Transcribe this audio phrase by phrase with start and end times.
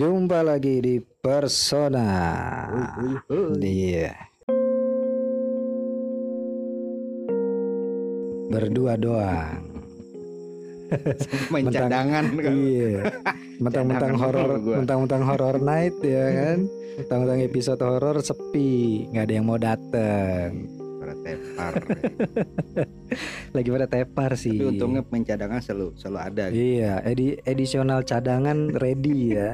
[0.00, 2.08] Jumpa lagi di Persona.
[3.60, 4.16] Iya.
[8.48, 9.60] Berdua doang.
[11.52, 13.12] Main Mentang- cadangan Iya.
[13.60, 16.58] Mentang-mentang horor, mentang-mentang horror night ya kan.
[16.96, 20.64] Mentang-mentang episode horor sepi, nggak ada yang mau dateng.
[20.96, 21.72] Pada tepar.
[23.60, 24.56] Lagi pada tepar sih.
[24.56, 26.44] Tapi untungnya main cadangan selalu selalu ada.
[26.48, 26.56] gitu.
[26.80, 29.52] Iya, edi edisional cadangan ready ya.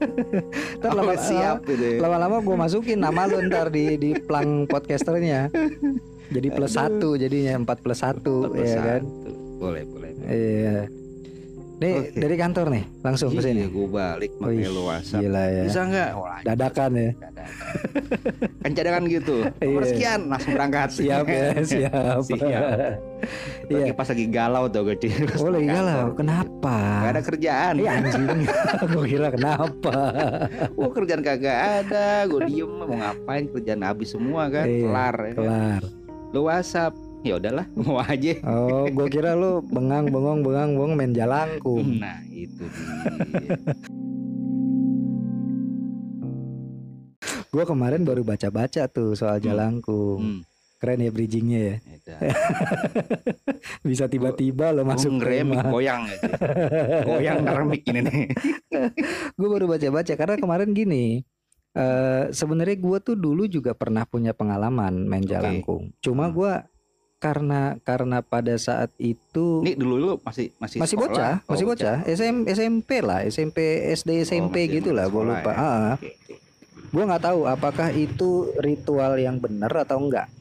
[0.80, 1.98] Ntar lama- siap gitu ya.
[2.00, 5.48] lama-lama gue masukin nama lu ntar di di plang podcasternya.
[6.30, 9.02] Jadi plus satu jadinya empat plus satu ya kan.
[9.58, 10.10] Boleh, boleh.
[10.24, 10.99] Iya.
[11.80, 12.12] Nih Oke.
[12.12, 13.62] dari kantor nih langsung ke Iya, sini.
[13.66, 15.20] gue balik pakai lu WhatsApp.
[15.24, 15.62] Gila ya.
[15.64, 16.08] Bisa nggak?
[16.12, 16.28] Oh.
[16.44, 17.10] Dadakan ya.
[17.16, 17.48] Dadakan.
[18.62, 19.36] kan cadangan gitu.
[19.56, 19.64] Iya.
[19.64, 20.88] Nomor sekian langsung berangkat.
[20.92, 22.20] Siap ya, siap.
[22.20, 22.62] Siap.
[23.66, 23.92] Iya.
[23.96, 25.24] Pas lagi galau tuh kecil.
[25.40, 26.12] Oh lagi galau.
[26.12, 26.76] Kenapa?
[27.00, 27.74] Gak ada kerjaan.
[27.80, 28.24] Iya anjing.
[28.84, 29.92] gue kira kenapa?
[30.76, 32.28] Wah kerjaan kagak ada.
[32.28, 34.68] Gue diem mau ngapain kerjaan habis semua kan.
[34.68, 35.16] Iya, Kelar.
[35.16, 35.36] ya kan.
[35.40, 35.82] Kelar.
[36.30, 36.92] Lu WhatsApp.
[37.20, 38.32] Ya udahlah, mau aja.
[38.42, 42.00] Oh, gue kira lu bengang bengong bengang bengong main jalangkung.
[42.00, 43.56] Nah, itu dia.
[47.50, 49.44] Gue kemarin baru baca-baca tuh soal Hmm.
[49.44, 50.20] jalangkung.
[50.22, 50.40] Hmm,
[50.80, 51.76] Keren ya bridgingnya ya.
[53.84, 55.60] Bisa tiba-tiba lo masuk rumah.
[55.68, 56.24] goyang aja.
[57.04, 58.32] Goyang remik ini nih.
[59.38, 61.20] Gue baru baca-baca karena kemarin gini.
[61.70, 65.30] eh sebenarnya gue tuh dulu juga pernah punya pengalaman main Oke.
[65.30, 65.94] jalangkung.
[66.00, 66.34] Cuma Hmm.
[66.34, 66.52] gue
[67.20, 71.12] karena karena pada saat itu Ini dulu lu masih masih masih sekolah?
[71.12, 73.58] bocah, Oh, masih bocah, SM, SMP lah, SMP,
[73.92, 75.52] SD, SMP masih gitu lah, gue lupa.
[75.52, 75.60] ya.
[75.60, 75.94] Ah,
[76.90, 80.32] gue nggak tahu apakah itu ritual yang benar atau enggak,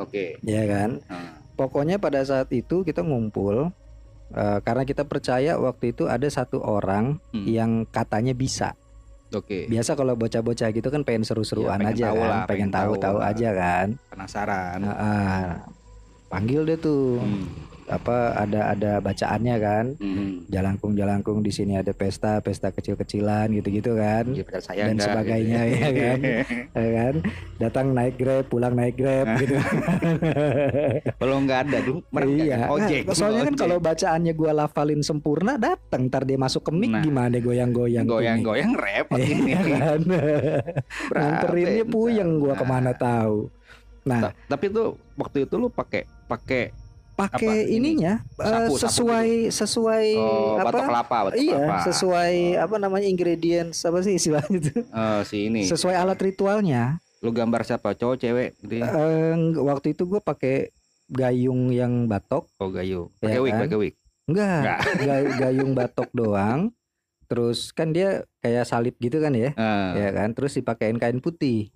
[0.00, 0.40] Oke.
[0.42, 0.98] ya kan?
[1.06, 3.70] Nah, Pokoknya pada saat itu kita ngumpul
[4.34, 8.74] eh, karena kita percaya waktu itu ada satu orang hmm, yang katanya bisa.
[9.30, 9.70] Oke.
[9.70, 12.92] Biasa kalau bocah-bocah gitu kan pengen seru-seruan pengen aja tahu kan, lah, pengen pengen tahu
[12.96, 13.86] tahu-tahu aja kan.
[14.10, 14.78] Penasaran.
[14.82, 15.46] Ah, ah.
[16.34, 17.46] Panggil deh tuh Hmm,
[17.86, 19.84] apa ada ada bacaannya kan.
[19.94, 20.48] hmm.
[20.48, 24.24] Jalangkung-jalangkung di sini ada pesta, pesta kecil-kecilan gitu-gitu kan.
[24.26, 25.76] Jadi pacar saya Dan enggak, sebagainya, gitu.
[25.76, 26.18] ya kan?
[26.80, 27.14] Ya kan?
[27.56, 29.54] Datang naik Grab, pulang naik Grab gitu.
[31.14, 32.56] Kalau nggak ada tuh mereka iya.
[32.58, 33.02] kan ojek.
[33.04, 37.02] Nah, soalnya kan kalau bacaannya gua lafalin sempurna datang ntar dia masuk ke mic Nah.
[37.02, 38.24] gimana goyang-goyang tuh mic.
[38.24, 39.52] goyang-goyang repot Iya ini.
[39.76, 40.00] kan?
[41.10, 41.86] Nganterinnya ya?
[41.86, 42.58] puyeng gua Nah.
[42.58, 43.36] ke mana tahu.
[44.04, 46.72] Nah, Ta- Tapi tuh waktu itu lu pakai pakai
[47.14, 50.66] pakai ininya eh, Sapu, sapu sesuai sesuai oh, apa?
[50.66, 51.84] batok kelapa, batok Iya, kelapa.
[51.86, 54.74] sesuai apa namanya ingredients apa sih istilahnya itu?
[54.82, 55.62] Eh, si ini.
[55.62, 56.98] Sesuai alat ritualnya.
[57.22, 57.94] Lu gambar siapa?
[57.94, 58.90] Cowok, cewek gitu ya?
[58.90, 60.74] Eh, waktu itu gue pakai
[61.06, 63.14] gayung yang batok, Oh, gayu.
[63.14, 63.62] Iya Pakai wig, kan?
[63.62, 63.94] pakai wig.
[64.24, 64.78] enggak, Enggak.
[65.06, 66.60] ga- gayung batok doang.
[67.24, 70.34] Terus kan dia kayak salib gitu kan ya, Eh, ya kan.
[70.34, 71.70] Terus dipakein kain putih.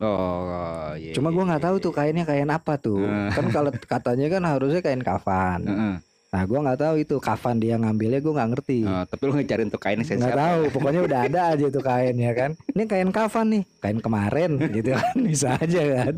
[0.00, 1.12] Oh, iya.
[1.12, 3.04] Cuma gua nggak tahu tuh kainnya kain apa tuh.
[3.04, 3.30] Eh.
[3.30, 5.60] Kan kalau katanya kan harusnya kain kafan.
[5.62, 5.94] Heeh.
[6.30, 8.80] Nah gua nggak tahu itu kafan dia ngambilnya gua nggak ngerti.
[8.80, 10.30] Eh, tapi lu ngecarin tuh kain nggak siapa?
[10.32, 14.50] tahu pokoknya udah ada aja tuh kain ya kan ini kain kafan nih kain kemarin
[14.78, 16.14] gitu kan bisa aja kan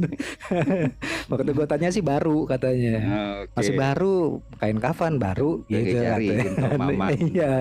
[1.33, 3.55] waktu gue tanya sih baru katanya Eh, Oke.
[3.57, 4.17] masih baru
[4.59, 6.45] kain kafan baru Lagi gitu katanya.
[6.81, 7.07] mama.
[7.11, 7.55] iya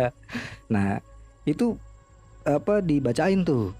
[0.68, 1.00] nah
[1.44, 1.80] itu
[2.44, 3.72] apa dibacain tuh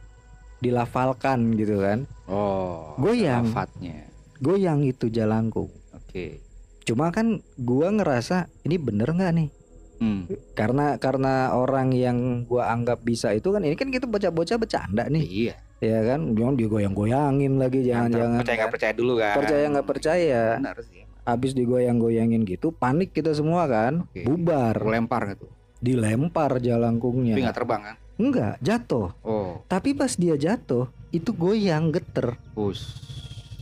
[0.62, 2.96] dilafalkan gitu kan Oh.
[2.96, 3.44] Goyang.
[3.46, 4.08] Lafatnya.
[4.38, 6.40] goyang itu jalangkung Oke.
[6.82, 9.50] cuma kan gua ngerasa ini bener nggak nih
[9.98, 10.26] Hmm.
[10.52, 15.22] karena karena orang yang gua anggap bisa itu kan ini kan kita bocah-bocah bercanda nih
[15.22, 15.56] Iya.
[15.80, 18.74] ya kan jangan digoyang-goyangin lagi jangan-jangan percaya nggak kan.
[18.74, 19.36] percaya dulu kan?
[19.36, 21.02] percaya nggak percaya Benar sih.
[21.24, 24.26] habis digoyang-goyangin gitu panik kita semua kan Oke.
[24.26, 25.46] bubar lempar gitu.
[25.78, 27.96] dilempar jalangkungnya Tapi nggak terbang kan?
[28.22, 29.66] Enggak jatuh Oh.
[29.66, 33.02] tapi pas dia jatuh itu goyang geter Pus.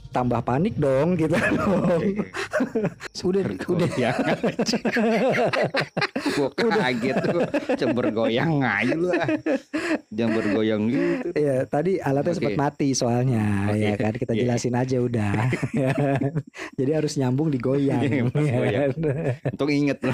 [0.10, 2.04] Tambah panik dong kita dong
[3.20, 4.12] udah udah ya
[6.30, 7.42] Gua kaget tuh
[7.76, 9.28] Coba bergoyang aja lu ah.
[10.10, 12.38] Jangan bergoyang gitu ya tadi alatnya Oke.
[12.40, 13.80] sempat mati soalnya Oke.
[13.80, 14.42] ya kan kita Iya.
[14.46, 15.34] jelasin aja udah
[16.80, 18.82] jadi harus nyambung digoyang Iya, ya goyang.
[18.82, 18.92] kan?
[19.50, 20.14] Untung inget lu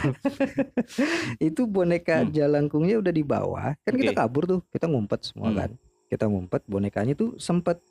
[1.40, 2.32] itu boneka Hmm.
[2.32, 4.20] jalangkungnya udah dibawa kan kita Oke.
[4.20, 5.58] kabur tuh kita ngumpet semua Hmm.
[5.58, 5.70] kan
[6.06, 7.82] kita ngumpet bonekanya tuh sempet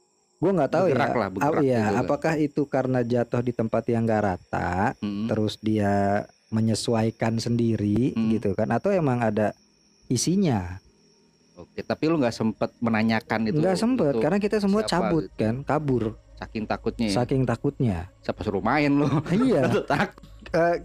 [0.44, 3.82] gua nggak tahu Bergerak ya lah, bergerak ya, gitu apakah itu karena jatuh di tempat
[3.88, 5.24] yang gak rata Hmm.
[5.24, 8.28] terus dia menyesuaikan sendiri Hmm.
[8.30, 9.56] gitu kan atau emang ada
[10.06, 10.84] isinya
[11.54, 15.24] Oke tapi lu nggak sempet menanyakan itu nggak sempet itu karena kita semua siapa cabut
[15.24, 15.38] gitu.
[15.38, 16.04] kan kabur
[16.34, 17.14] Saking takutnya ya.
[17.14, 19.06] saking takutnya Siapa suruh main lu
[19.46, 20.26] iya Lu takut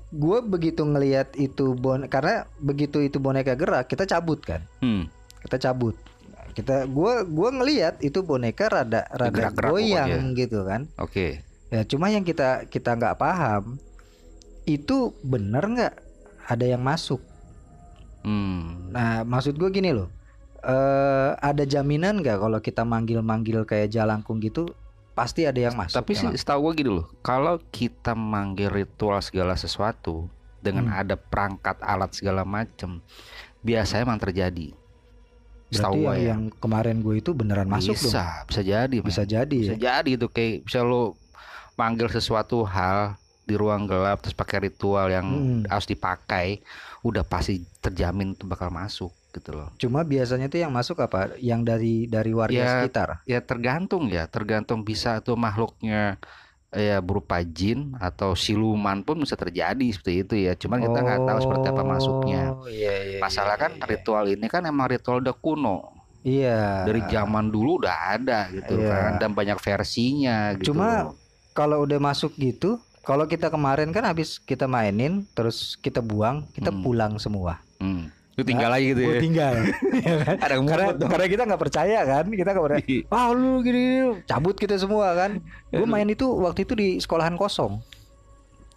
[0.08, 5.10] gue begitu ngelihat itu bon karena begitu itu boneka gerak kita cabut kan Hmm.
[5.42, 5.98] kita cabut
[6.60, 11.40] kita gua gua ngelihat itu boneka rada rada Gerak-gerak goyang gitu kan Oke.
[11.72, 13.80] ya cuma yang kita kita nggak paham
[14.68, 15.94] itu bener nggak
[16.46, 17.24] ada yang masuk
[18.20, 18.92] Hmm.
[18.92, 20.12] nah maksud gue gini loh
[20.60, 24.68] eh ada jaminan nggak kalau kita manggil-manggil kayak jalangkung gitu
[25.16, 29.56] pasti ada yang masuk Tapi sih setahu gue gitu loh, kalau kita manggil ritual segala
[29.56, 30.28] sesuatu
[30.60, 31.00] dengan Hmm.
[31.00, 33.00] ada perangkat alat segala macem,
[33.60, 34.76] biasanya emang terjadi.
[35.70, 36.34] Setahu berarti ya.
[36.34, 40.12] yang kemarin gue itu beneran masuk dong bisa, bisa jadi, bisa jadi bisa ya jadi
[40.18, 41.14] itu kayak bisa lo
[41.78, 45.62] manggil sesuatu hal di ruang gelap terus pakai ritual yang Hmm.
[45.66, 46.62] harus dipakai,
[47.02, 49.74] udah pasti terjamin tuh bakal masuk gitu loh.
[49.82, 51.34] Cuma biasanya tuh yang masuk apa?
[51.42, 53.10] Yang dari dari warga Ya, sekitar.
[53.26, 56.22] Ya tergantung ya, tergantung bisa tuh makhluknya
[56.70, 60.54] ya berupa jin atau siluman pun bisa terjadi seperti itu ya.
[60.54, 62.44] Cuman kita nggak tahu seperti apa masuknya.
[62.54, 63.86] Oh, Iya, iya, Masalah iya, kan iya.
[63.90, 65.98] ritual ini kan emang ritual udah kuno.
[66.22, 66.84] Iya.
[66.86, 68.90] Dari zaman dulu udah ada gitu Iya.
[68.92, 70.74] kan dan banyak versinya gitu.
[70.76, 71.16] Cuma
[71.56, 76.70] kalau udah masuk gitu, kalau kita kemarin kan habis kita mainin, terus kita buang, kita
[76.70, 76.84] Hmm.
[76.84, 77.64] pulang semua.
[77.80, 78.19] hmm.
[78.40, 79.20] Itu tinggal lagi gitu Oh, ya.
[79.20, 79.54] tinggal.
[80.00, 80.36] Iya kan?
[80.40, 81.10] Ada karena dong.
[81.12, 82.98] karena kita nggak percaya kan, kita nggak percaya.
[83.06, 83.84] Wah lu gini,
[84.24, 85.44] cabut kita semua kan.
[85.68, 85.90] Gue Aduh.
[85.90, 87.84] main itu waktu itu di sekolahan kosong.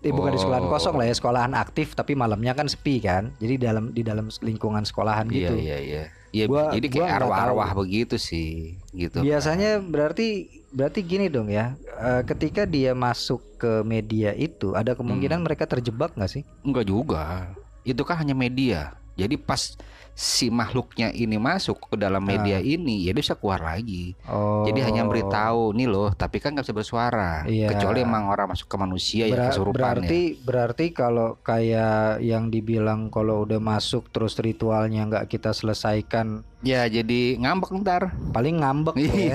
[0.00, 0.72] Eh, bukan di sekolahan Oh.
[0.72, 3.30] kosong lah ya, sekolahan aktif tapi malamnya kan sepi kan.
[3.38, 5.54] Jadi dalam di dalam lingkungan sekolahan Iya gitu.
[5.56, 6.04] iya iya.
[6.32, 9.20] Iya Gua- jadi kayak arwah-arwah begitu sih gitu.
[9.20, 11.76] Biasanya berarti berarti gini dong ya.
[11.94, 15.46] eh, ketika dia masuk ke media itu ada kemungkinan Hmm.
[15.46, 16.42] mereka terjebak nggak sih?
[16.62, 17.52] Enggak juga.
[17.84, 18.96] Itu kan hanya media.
[19.16, 19.76] Jadi pas
[20.12, 24.12] si makhluknya ini masuk ke dalam media ini, ya dia bisa keluar lagi.
[24.28, 24.64] Oh.
[24.68, 27.48] Jadi hanya beritahu nih loh, tapi kan nggak bisa bersuara.
[27.48, 27.72] Iya.
[27.72, 33.08] Kecuali emang orang masuk ke manusia ya Ber- kesurupan berarti berarti kalau kayak yang dibilang
[33.08, 36.86] kalau udah masuk terus ritualnya nggak kita selesaikan ya.
[36.86, 38.02] Jadi ngambek ntar.
[38.32, 39.34] paling ngambek ya.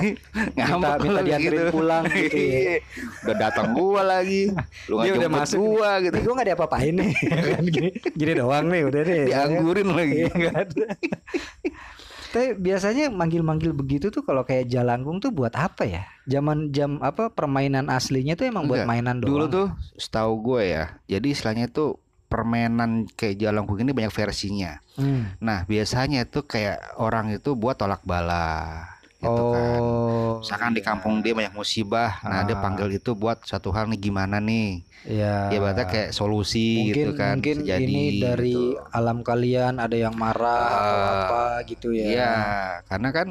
[0.58, 2.50] ngambek minta lagi dianterin pulang gitu ya.
[2.50, 2.76] Iya.
[3.24, 4.42] Udah datang gua lagi.
[4.90, 6.16] Lu Dia nggak udah masuk gua gitu.
[6.18, 7.12] Gue gak diapa-apain nih
[7.54, 10.18] kan gini, gini doang nih udah deh Dianggurin lagi.
[10.26, 10.66] Iya kan?
[12.28, 16.04] Tapi biasanya manggil-manggil begitu tuh kalau kayak jalangkung tuh buat apa ya?
[16.28, 18.90] Zaman jam apa permainan aslinya tuh emang buat Enggak.
[18.92, 19.32] mainan doang.
[19.32, 19.66] Dulu tuh
[19.96, 20.84] setahu gue ya.
[21.08, 21.96] Jadi istilahnya tuh
[22.28, 24.78] permainan kayak jalangkung ini banyak versinya.
[24.94, 25.34] Hmm.
[25.40, 28.84] Nah, biasanya itu kayak orang itu buat tolak bala
[29.18, 29.80] gitu kan.
[29.82, 30.38] Oh.
[30.38, 30.86] Misalkan di iya.
[30.94, 32.62] kampung dia banyak musibah, nah dia Ah.
[32.62, 34.86] panggil itu buat satu hal nih gimana nih?
[35.10, 35.50] Iya.
[35.50, 37.34] Ya berarti kayak solusi mungkin gitu kan.
[37.42, 38.78] mungkin jadi, ini dari gitu.
[38.94, 42.06] alam kalian ada yang marah atau Ah, apa gitu ya.
[42.06, 42.34] Iya,
[42.86, 43.28] karena kan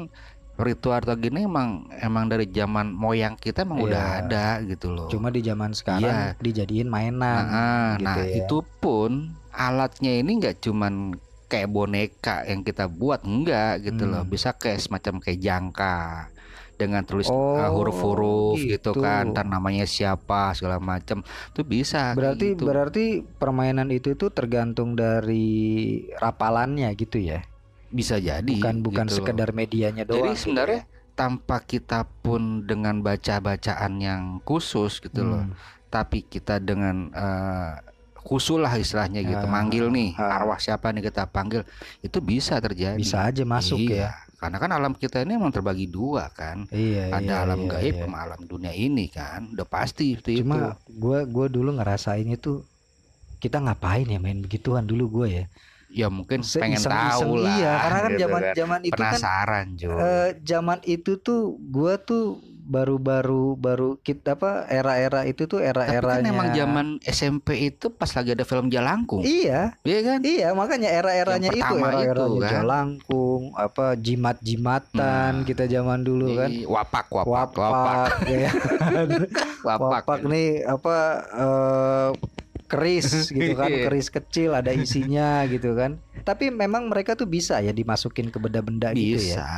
[0.58, 4.18] ritual atau gini emang emang dari zaman moyang kita emang udah Iya.
[4.26, 5.06] ada gitu loh.
[5.06, 6.42] Cuma di zaman sekarang Iya.
[6.42, 7.42] dijadiin mainan.
[7.46, 8.36] Nah, gitu nah ya.
[8.42, 9.10] itu pun
[9.48, 11.14] alatnya ini nggak cuman
[11.46, 14.28] kayak boneka yang kita buat enggak gitu loh Hmm.
[14.28, 15.96] bisa kayak semacam kayak jangka
[16.74, 18.94] dengan tulis Oh, uh, huruf-huruf gitu.
[18.94, 19.02] gitu.
[19.02, 22.62] kan dan namanya siapa segala macam tuh bisa Berarti gitu.
[22.66, 25.58] berarti permainan itu tuh tergantung dari
[26.14, 27.42] rapalannya gitu ya.
[27.90, 29.18] Bisa jadi Bukan bukan gitu loh.
[29.22, 30.20] sekedar medianya doang.
[30.20, 31.14] jadi gitu sebenarnya ya.
[31.14, 35.56] tanpa kita pun dengan baca-bacaan yang khusus gitu loh Hmm.
[35.88, 37.72] tapi kita dengan eh,
[38.20, 40.36] khusul lah istilahnya gitu Ah, manggil nih ah.
[40.36, 41.64] arwah siapa nih kita panggil
[41.98, 43.88] itu bisa terjadi bisa aja masuk ya.
[43.88, 44.10] iya.
[44.36, 47.94] karena kan alam kita ini emang terbagi dua kan Iya, ada iya, alam iya, gaib
[47.94, 48.04] iya.
[48.04, 52.62] sama alam dunia ini kan udah pasti seperti Cuma gua gua dulu ngerasain itu
[53.38, 55.44] kita ngapain ya main begituan dulu gue ya.
[55.88, 58.54] Ya mungkin Se- pengen tahu lah Iya, karena kan gitu zaman kan.
[58.54, 62.24] zaman itu kan penasaran Jo eh, zaman itu tuh gua tuh
[62.68, 68.12] baru-baru baru kita apa era-era itu tuh tapi era-eranya kan emang zaman SMP itu pas
[68.12, 72.52] lagi ada film Jalangkung Iya, iya kan iya makanya era-eranya itu era-eranya kan?
[72.52, 75.46] Jalangkung, apa jimat-jimatan Nah.
[75.46, 76.52] kita zaman dulu kan.
[76.52, 78.08] Iya, wapak wapak Wapak, wapak
[78.44, 78.50] ya.
[79.66, 80.96] wapak, Wapak nih apa
[81.34, 82.08] eh,
[82.68, 83.88] keris gitu kan, Iya.
[83.88, 85.96] keris kecil ada isinya gitu kan.
[86.20, 89.18] Tapi memang mereka tuh bisa ya dimasukin ke benda-benda gitu ya.
[89.18, 89.48] bisa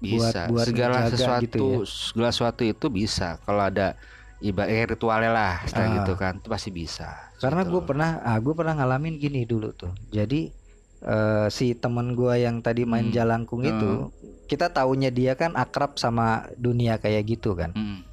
[0.00, 1.78] bisa buat segala ngejaga sesuatu gitu ya.
[1.84, 4.00] segala sesuatu itu bisa kalau ada
[4.40, 6.00] ibarat ritualnya lah Ah.
[6.00, 7.76] gitu kan itu pasti bisa Karena gitu.
[7.76, 9.92] gue pernah, ah gue pernah ngalamin gini dulu tuh.
[10.08, 10.56] Jadi
[11.00, 13.12] eh, si temen gue yang tadi main Hmm.
[13.14, 14.08] jalangkung itu,
[14.44, 17.72] kita taunya dia kan akrab sama dunia kayak gitu kan.
[17.72, 18.04] Hmm,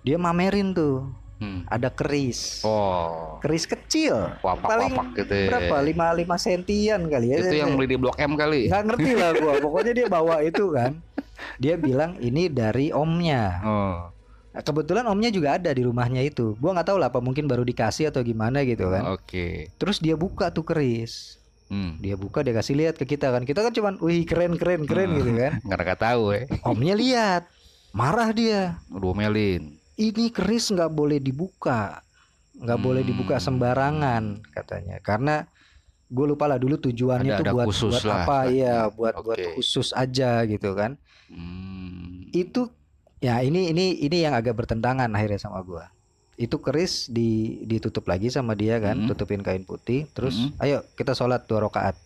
[0.00, 1.06] Dia mamerin tuh,
[1.42, 1.66] hmm.
[1.66, 5.46] ada keris, oh keris kecil, wapak paling wapak gitu ya.
[5.50, 5.74] berapa?
[5.82, 7.42] Lima lima sentian kali ya.
[7.42, 9.52] itu yang beli di blok M kali nggak ngerti lah gue.
[9.66, 11.02] Pokoknya dia bawa itu kan.
[11.58, 13.58] Dia bilang ini dari omnya.
[13.66, 13.98] oh
[14.52, 16.52] Nah, Kebetulan omnya juga ada di rumahnya itu.
[16.60, 19.16] Gua nggak tahu lah apa mungkin baru dikasih atau gimana gitu kan.
[19.16, 21.40] oke Terus dia buka tuh keris.
[21.72, 21.96] Hmm.
[22.04, 23.48] Dia buka dia kasih lihat ke kita kan.
[23.48, 25.18] Kita kan cuman wih keren keren keren Hmm.
[25.24, 25.52] gitu kan.
[25.64, 26.40] Nggak nggak tahu ya.
[26.68, 27.42] Omnya lihat.
[27.96, 28.76] Marah dia.
[28.92, 29.80] Domelin.
[30.02, 32.02] Ini keris nggak boleh dibuka.
[32.52, 33.44] nggak boleh dibuka Hmm.
[33.44, 35.00] sembarangan katanya.
[35.00, 35.42] Karena
[36.06, 38.22] gue lupa lah dulu tujuannya Ada- tuh ada buat khusus buat lah.
[38.22, 39.56] apa iya buat buat Oke.
[39.56, 40.94] khusus aja gitu kan.
[41.26, 42.28] Hmm.
[42.30, 42.70] Itu
[43.18, 45.90] ya ini ini ini yang agak bertentangan akhirnya sama gua.
[46.34, 49.08] Itu keris di ditutup lagi sama dia kan, Hmm.
[49.08, 50.54] tutupin kain putih, terus Hmm.
[50.60, 51.96] ayo kita sholat dua rakaat.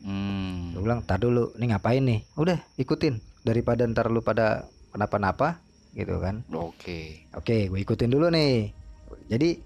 [0.00, 0.72] Hmm.
[0.72, 2.22] Gue bilang, tar dulu, ini ngapain nih?
[2.34, 5.58] Udah ikutin daripada ntar lu pada kenapa-napa
[5.92, 6.40] gitu kan.
[6.50, 7.28] Oke.
[7.32, 8.72] Oke, gue ikutin dulu nih.
[9.28, 9.60] Jadi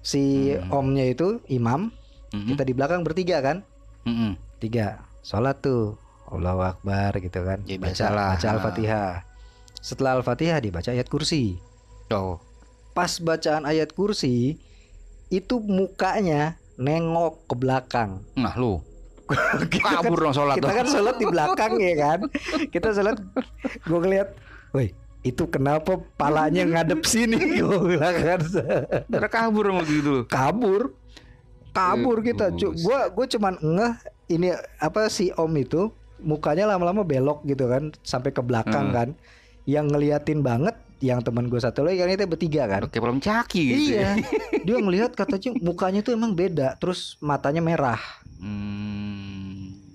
[0.00, 0.70] si Hmm.
[0.70, 1.88] omnya itu imam,
[2.30, 2.48] Mhm.
[2.50, 3.62] kita di belakang bertiga kan,
[4.02, 4.36] Mhm.
[4.58, 4.86] tiga
[5.20, 5.96] sholat tuh,
[6.26, 8.28] Allahu Akbar gitu kan, Ya, baca, biasalah.
[8.34, 9.12] baca al-fatihah.
[9.76, 11.60] Setelah al-fatihah dibaca ayat kursi.
[12.10, 12.40] Oh.
[12.92, 14.58] Pas bacaan ayat kursi
[15.28, 18.22] itu mukanya nengok ke belakang.
[18.34, 18.82] Nah lu
[19.72, 20.76] kita kan, kabur dong sholat kita dong.
[20.76, 22.18] kan sholat di belakang ya kan.
[22.68, 23.16] Kita sholat,
[23.80, 24.28] gue ngeliat,
[24.70, 24.92] woi
[25.24, 28.40] itu kenapa palanya ngadep sini gue bilang kan
[29.08, 30.14] Udah kabur dong gitu.
[30.26, 30.92] kabur
[31.72, 32.78] kabur Eh, kita cu buset.
[32.78, 33.92] gue gue cuman ngeh
[34.30, 35.88] ini apa si om itu
[36.18, 38.94] mukanya lama-lama belok gitu kan sampai ke belakang Hmm.
[38.94, 39.08] kan
[39.64, 43.60] yang ngeliatin banget yang teman gue satu lagi kan itu bertiga kan Oke belum caki
[43.62, 43.76] gitu.
[43.94, 44.16] ya.
[44.16, 44.24] iya
[44.62, 48.00] dia ngelihat katanya mukanya tuh emang beda terus matanya merah
[48.34, 49.13] Hmm.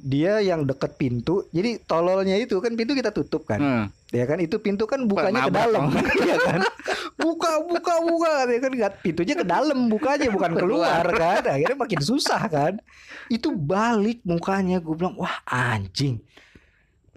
[0.10, 3.62] Dia yang deket pintu jadi tololnya itu kan pintu kita tutup kan.
[3.62, 3.86] Hmm.
[4.10, 4.42] ya kan?
[4.42, 5.94] Itu pintu kan bukanya ke dalam.
[6.30, 6.66] ya kan?
[7.14, 8.34] Buka buka buka.
[8.50, 8.72] Ya kan?
[9.06, 11.06] Pintunya ke dalam bukanya bukan keluar.
[11.14, 11.46] kan?
[11.46, 12.82] Akhirnya makin susah kan?
[13.30, 16.18] Itu balik mukanya gue bilang wah anjing.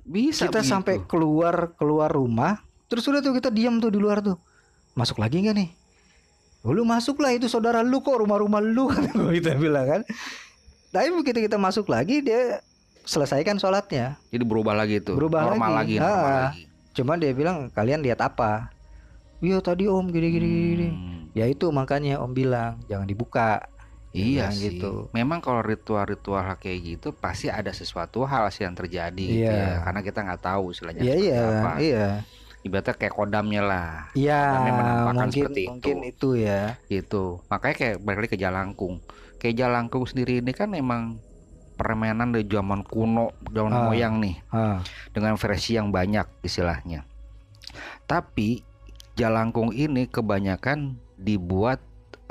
[0.05, 0.69] Bisa kita begitu.
[0.69, 2.61] sampai keluar keluar rumah
[2.93, 4.37] terus udah tuh kita diam tuh di luar tuh.
[4.93, 5.71] Masuk lagi nggak nih?
[6.69, 10.03] Lu masuk lah itu saudara lu kok rumah-rumah lu kan kita bilang kan.
[10.93, 12.61] Tapi begitu kita masuk lagi dia
[13.03, 15.15] selesaikan sholatnya Jadi berubah lagi tuh.
[15.15, 15.97] Berubah normal lagi.
[15.97, 16.03] lagi.
[16.03, 16.41] normal Ah.
[16.49, 16.63] lagi.
[16.93, 18.71] Cuman dia bilang kalian lihat apa?
[19.39, 20.67] Iya tadi om gini gini gini.
[20.69, 21.21] gini." Hmm.
[21.33, 23.65] Ya itu makanya om bilang jangan dibuka.
[24.13, 24.77] Iya sih.
[24.77, 25.09] gitu.
[25.11, 29.57] Memang kalau ritual-ritual kayak gitu pasti ada sesuatu hal sih yang terjadi gitu Iya.
[29.73, 29.77] ya.
[29.83, 31.71] Karena kita nggak tahu istilahnya Iya seperti iya apa.
[31.81, 32.09] iya.
[32.63, 34.41] Ibaratnya kayak kodamnya lah Iya
[35.09, 35.71] mungkin seperti itu.
[35.73, 36.77] mungkin itu ya.
[36.87, 37.25] gitu.
[37.49, 39.01] Makanya kayak balik ke Jalangkung.
[39.41, 41.17] Kayak Jalangkung sendiri ini kan emang
[41.83, 43.85] permainan dari zaman kuno, zaman Ah.
[43.91, 44.79] moyang nih Ah,
[45.11, 47.03] dengan versi yang banyak istilahnya.
[48.07, 48.63] Tapi
[49.13, 51.83] Jalangkung ini kebanyakan dibuat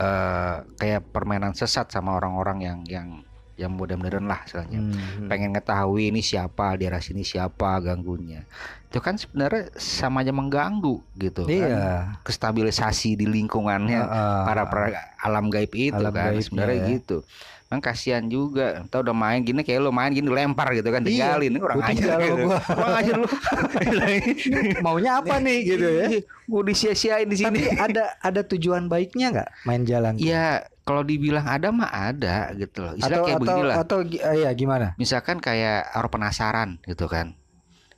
[0.01, 3.07] eh, kayak permainan sesat sama orang-orang yang yang
[3.55, 4.79] yang modern-modern lah istilahnya.
[4.79, 5.27] hmm.
[5.27, 8.43] Pengen ngetahui ini siapa, daerah sini siapa ganggunya.
[8.87, 11.51] Itu kan sebenarnya sama aja mengganggu gitu kan.
[11.53, 11.85] Iya.
[12.21, 16.87] Kestabilisasi di lingkungannya Ah, para pra- alam gaib itu Alam kan sebenarnya ya.
[16.95, 17.23] gitu.
[17.67, 18.83] Kan kasihan juga.
[18.83, 21.77] Entah udah main gini kayak lu main gini lempar gitu kan Iya, tinggalin Ini orang
[21.79, 22.35] sama gitu.
[22.41, 22.59] gua.
[22.59, 23.27] Kurang ajar lu.
[24.83, 26.05] maunya apa nih gitu ya.
[26.43, 27.47] Gue disia-siain di sini.
[27.47, 30.13] Tapi ada ada tujuan baiknya nggak main jalan?
[30.17, 32.93] Ya kalau dibilang ada mah ada gitu loh.
[32.93, 33.75] Istilah atau kayak atau beginilah.
[33.77, 34.87] atau ah, ya gimana?
[34.95, 37.37] Misalkan kayak orang penasaran gitu kan.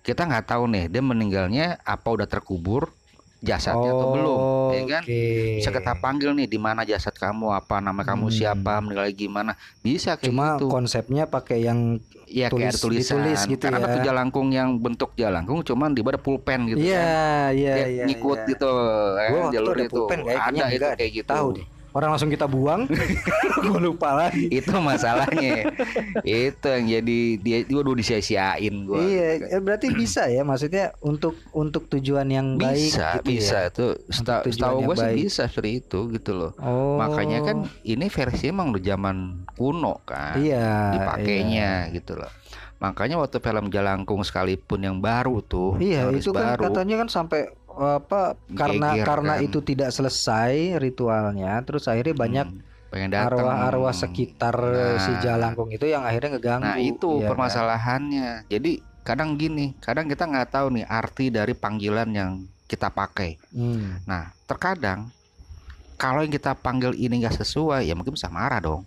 [0.01, 2.91] Kita nggak tahu nih dia meninggalnya apa udah terkubur
[3.39, 4.39] jasadnya atau belum,
[4.71, 5.03] ya kan?
[5.03, 5.59] Oke.
[5.59, 8.35] Bisa kita panggil nih di mana jasad kamu, apa nama kamu Hmm.
[8.35, 9.51] siapa, meninggal gimana.
[9.79, 10.67] Bisa kayak Cuma gitu.
[10.67, 13.19] konsepnya pakai yang Iya kayak ada tulis- tulisan.
[13.19, 13.93] ditulis gitu Karena ada ya.
[13.93, 17.51] tuh jalangkung yang bentuk jalangkung cuman di bawah ada pulpen gitu Iya, kan.
[17.53, 18.03] iya, Dia iya.
[18.07, 18.49] ngikut iya.
[18.49, 19.91] gitu Gua waktu jalur ada itu.
[19.93, 21.29] pulpen ada itu kayak gitu.
[21.29, 21.65] Tahu deh.
[21.93, 22.89] Orang langsung kita buang.
[23.63, 24.49] Gue lupa lagi.
[24.49, 25.69] itu masalahnya.
[26.25, 28.97] itu yang jadi dia waduh disia-siain gua.
[28.97, 33.69] Iya, ya berarti bisa ya maksudnya untuk untuk tujuan yang baik bisa, gitu bisa ya.
[33.69, 35.17] itu seta- setahu gue sih baik.
[35.29, 36.51] bisa seperti itu gitu loh.
[36.57, 36.97] Oh.
[36.97, 40.33] Makanya kan ini versi emang udah zaman kuno kan.
[40.41, 42.31] iya dipakainya gitu loh.
[42.83, 47.47] Makanya waktu film Jalangkung sekalipun yang baru tuh, Iya, itu kan baru, katanya kan sampai
[47.75, 49.45] apa karena Geger, karena kan.
[49.45, 52.61] itu tidak selesai ritualnya terus akhirnya banyak hmm,
[52.93, 53.29] pengen datang.
[53.39, 55.19] arwah-arwah sekitar eh, si Nah.
[55.19, 56.63] Jalangkung itu yang akhirnya ngeganggu.
[56.63, 57.29] Nah itu ya kan?
[57.33, 58.29] permasalahannya.
[58.49, 58.71] Jadi
[59.03, 62.31] kadang gini, kadang kita nggak tahu nih arti dari panggilan yang
[62.67, 63.41] kita pakai.
[63.51, 64.01] Hmm.
[64.05, 65.11] Nah terkadang
[65.97, 68.83] kalau yang kita panggil ini nggak sesuai, ya mungkin bisa marah dong.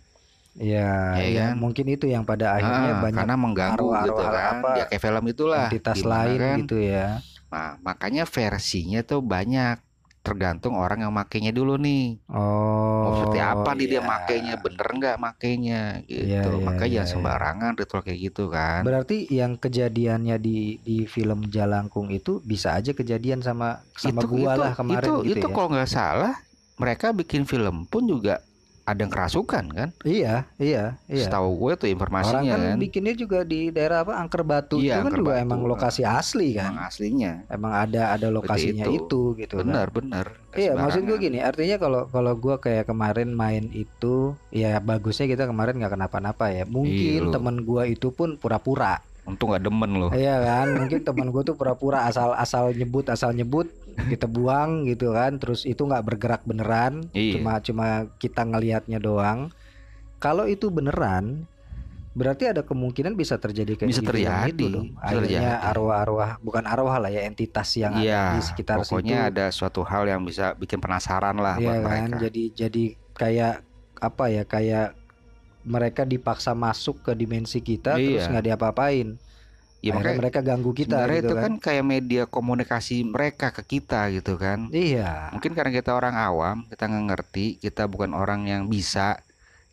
[0.56, 0.80] Iya,
[1.12, 1.60] Ya ya, kan?
[1.62, 4.54] mungkin itu yang pada akhirnya Ah, banyak karena mengganggu gitu arwah-arwah kan.
[4.56, 5.68] apa, Ya kayak film itulah.
[5.68, 7.20] entitas lain kan, gitu ya.
[7.50, 9.82] Nah makanya versinya tuh banyak.
[10.26, 12.18] Tergantung orang yang makainya dulu nih.
[12.34, 13.14] Oh.
[13.14, 14.10] Seperti apa nih dia iya.
[14.10, 16.26] makainya, bener nggak makainya gitu.
[16.26, 17.14] Iya, iya, Makanya iya, jangan iya.
[17.14, 18.82] sembarangan ritual kayak gitu kan.
[18.82, 24.72] Berarti yang kejadiannya di di film Jalangkung itu bisa aja kejadian sama sama gua lah
[24.74, 25.54] kemarin itu, gitu itu ya.
[25.54, 26.34] kalau nggak salah
[26.76, 28.42] mereka bikin film pun juga
[28.86, 29.88] ada yang kerasukan kan?
[30.06, 31.26] Iya, iya, iya.
[31.26, 32.78] Setahu gue tuh Orang informasinya kan kan.
[32.78, 35.42] bikinnya juga di daerah apa Angker Batu Iya, itu kan Angker juga Batu.
[35.42, 36.70] emang lokasi asli kan.
[36.70, 37.32] Emang aslinya.
[37.50, 39.02] Emang ada ada lokasinya itu.
[39.02, 39.66] itu, gitu kan.
[39.66, 40.26] Benar, benar.
[40.48, 45.26] Nggak Iya, maksud gue gini, artinya kalau kalau gua kayak kemarin main itu, ya bagusnya
[45.26, 46.62] kita kemarin nggak kenapa-napa ya.
[46.62, 47.32] Iya, Mungkin lu.
[47.34, 50.10] temen gua itu pun pura-pura, Untung gak demen loh.
[50.10, 50.72] iya kan?
[50.72, 53.66] Mungkin teman gua tuh pura-pura asal-asal nyebut, asal nyebut,
[54.06, 55.34] kita buang gitu kan.
[55.36, 57.36] Terus itu nggak bergerak beneran, Iya.
[57.36, 59.50] cuma cuma kita ngelihatnya doang.
[60.16, 61.44] Kalau itu beneran,
[62.14, 64.88] berarti ada kemungkinan bisa terjadi kayak Bisa terjadi, itu dong.
[64.96, 69.30] Akhirnya arwah-arwah, bukan arwah lah ya, entitas yang Iya, ada di sekitar pokoknya situ.
[69.36, 72.18] ada suatu hal yang bisa bikin penasaran lah Iya buat kan, mereka.
[72.24, 73.54] jadi jadi kayak
[73.96, 74.95] apa ya, kayak
[75.66, 78.30] mereka dipaksa masuk ke dimensi kita terus Iya.
[78.30, 79.18] nggak diapa-apain.
[79.84, 81.42] Ya makanya mereka ganggu kita gitu itu kan.
[81.42, 84.66] kan kayak media komunikasi mereka ke kita gitu kan.
[84.70, 85.30] Iya.
[85.30, 89.20] Mungkin karena kita orang awam, kita nggak ngerti, kita bukan orang yang bisa.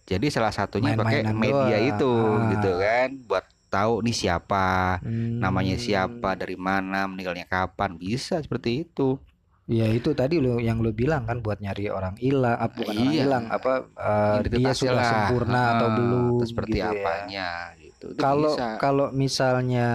[0.04, 1.90] Jadi salah satunya pakai Main-mainan media doang.
[1.90, 2.50] itu Ah.
[2.52, 5.00] gitu kan, buat tahu nih siapa,
[5.40, 5.82] namanya Hmm.
[5.82, 9.18] siapa, dari mana, meninggalnya kapan, bisa seperti itu.
[9.64, 13.16] Ya itu tadi lo yang lo bilang kan buat nyari orang hilang, apa bukan orang
[13.16, 13.24] Iya.
[13.24, 15.08] hilang, apa eh, dia sudah lah.
[15.08, 16.92] sempurna atau Ah, belum atau seperti gitu ya.
[16.92, 18.04] apanya gitu.
[18.12, 19.88] Itu Kalau kalau misalnya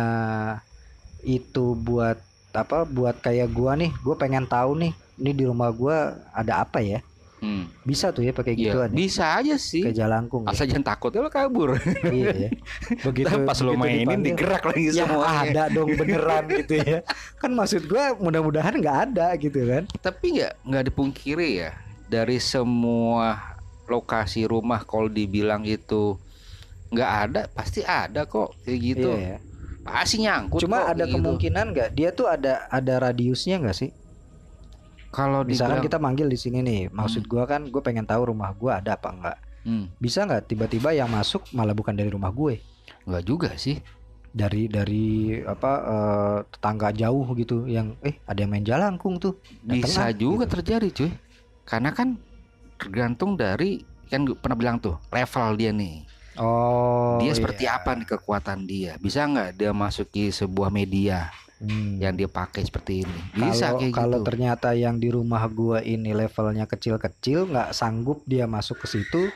[1.22, 2.18] itu buat
[2.56, 5.96] apa buat kayak gua nih, gua pengen tahu nih, ini di rumah gua
[6.34, 6.98] ada apa ya?
[7.38, 7.70] Hmm.
[7.86, 8.96] Bisa tuh ya pakai Iya, gituan ya?
[8.98, 9.86] bisa aja sih.
[9.86, 10.50] Ke jalangkung ya.
[10.50, 11.78] Asal jangan takut ya lo kabur.
[12.10, 12.50] iya ya.
[13.06, 15.38] Begitu Ntar pas lo mainin dipanggil, digerak lagi ya semuanya.
[15.46, 16.98] ada dong beneran gitu ya.
[17.38, 19.82] Kan maksud gua mudah-mudahan nggak ada gitu kan.
[20.02, 21.70] Tapi nggak nggak dipungkiri ya
[22.08, 23.38] dari semua
[23.86, 26.18] lokasi rumah kalau dibilang itu
[26.88, 29.10] nggak ada pasti ada kok kayak gitu.
[29.14, 29.38] Iya ya.
[29.84, 30.60] Pasti nyangkut.
[30.60, 31.14] Cuma kok, ada gitu.
[31.16, 33.90] kemungkinan nggak dia tuh ada ada radiusnya nggak sih?
[35.08, 38.52] Kalau Misalkan dibilang, kita manggil di sini nih, maksud gua kan gue pengen tahu rumah
[38.52, 39.38] gua ada apa enggak.
[39.64, 42.60] Hmm, Bisa nggak tiba-tiba yang masuk malah bukan dari rumah gue,
[43.08, 43.80] nggak juga sih.
[44.28, 49.40] dari dari apa eh, tetangga jauh gitu yang eh ada yang main jalangkung tuh.
[49.64, 50.52] Bisa ah, juga gitu.
[50.60, 51.10] terjadi cuy.
[51.64, 52.20] Karena kan
[52.76, 56.04] tergantung dari kan gue pernah bilang tuh level dia nih.
[56.38, 57.18] Oh.
[57.18, 57.82] dia seperti iya.
[57.82, 58.94] apa nih kekuatan dia?
[59.00, 61.98] Bisa nggak dia masuki sebuah media Hmm.
[61.98, 63.18] yang dia pakai seperti ini?
[63.34, 64.26] Bisa kalau kayak kalau gitu.
[64.30, 69.30] ternyata yang di rumah gua ini levelnya kecil-kecil nggak sanggup dia masuk ke situ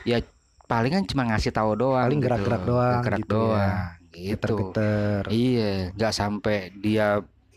[0.63, 2.07] Palingan cuma ngasih tahu doang.
[2.07, 2.27] Paling gitu.
[2.31, 3.35] gerak-gerak doang Gerak gitu ya.
[3.35, 3.77] doang.
[4.13, 4.29] Gitu.
[4.31, 7.07] geter-geter Iya, nggak sampai dia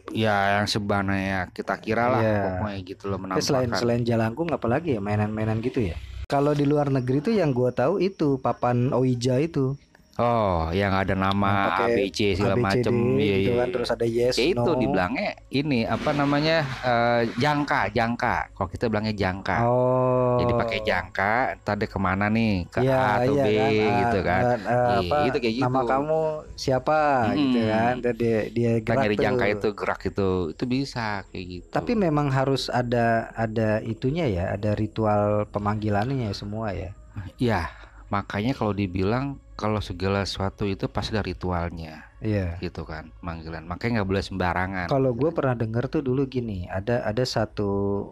[0.09, 2.41] ya yang sebenarnya kita kira lah Iya.
[2.49, 3.75] pokoknya gitu loh selain menampakkan.
[3.77, 7.99] selain jalangkung apalagi ya mainan-mainan gitu ya kalau di luar negeri tuh yang gua tahu
[7.99, 9.75] itu papan Ouija itu
[10.17, 12.95] Oh, yang ada nama pakai ABC segala ABCD macem.
[13.21, 13.75] Iya, gitu iya, kan iya.
[13.77, 14.81] terus ada yes Ya itu no.
[14.81, 18.37] dibilangnya ini apa namanya eh, jangka jangka.
[18.57, 19.57] Kalau kita bilangnya jangka.
[19.69, 20.41] Oh.
[20.41, 22.65] Jadi pakai jangka tadi ke mana nih?
[22.73, 24.43] Ke Iya, A atau iya B kan, ah, gitu kan.
[24.43, 25.91] ah, ah, Iya, apa, itu kayak nama gitu.
[25.93, 26.21] kamu
[26.57, 26.99] siapa?
[27.37, 27.69] Gitu Hmm.
[27.69, 27.95] kan?
[28.01, 29.21] Dan dia dia gerak tuh.
[29.21, 30.31] jangka itu gerak itu.
[30.57, 31.69] Itu bisa kayak gitu.
[31.69, 36.97] Tapi memang harus ada ada itunya ya ada ritual pemanggilannya ya semua ya.
[37.37, 37.69] Ya
[38.09, 44.01] makanya kalau dibilang kalau segala sesuatu itu pasti ada ritualnya iya gitu kan panggilan makanya
[44.01, 48.05] nggak boleh sembarangan Kalau gue pernah denger tuh dulu gini, ada ada satu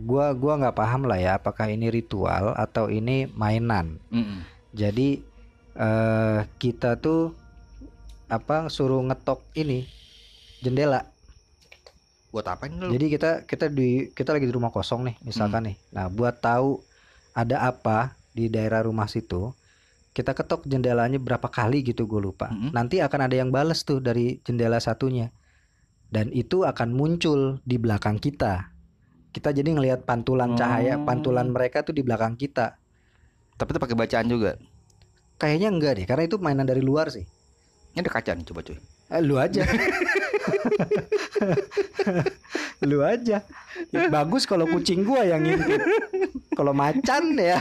[0.00, 4.00] gua gua nggak paham lah ya apakah ini ritual atau ini mainan.
[4.08, 4.42] Mm-mm.
[4.72, 5.20] Jadi
[5.76, 7.36] eh kita tuh
[8.30, 9.84] apa suruh ngetok ini
[10.62, 11.04] jendela.
[12.30, 12.94] buat apa ini lu?
[12.94, 15.76] Jadi kita kita di kita lagi di rumah kosong nih misalkan nih.
[15.90, 16.78] Nah, buat tahu
[17.34, 19.50] ada apa di daerah rumah situ,
[20.10, 22.50] kita ketok jendelanya berapa kali gitu gue lupa.
[22.50, 22.70] Mm-mm.
[22.70, 25.30] Nanti akan ada yang bales tuh dari jendela satunya.
[26.10, 28.74] Dan itu akan muncul di belakang kita.
[29.30, 31.06] Kita jadi ngelihat pantulan cahaya, Oh.
[31.06, 32.74] pantulan mereka tuh di belakang kita.
[33.54, 34.56] tapi itu pakai bacaan juga
[35.36, 37.28] Kayaknya enggak deh, karena itu mainan dari luar sih.
[37.90, 39.62] ini ada kaca nih coba cuy Eh, lu aja.
[42.88, 43.44] lu aja.
[43.90, 45.80] Bagus kalau kucing gua yang ngintip.
[46.56, 47.58] Kalau macan ya,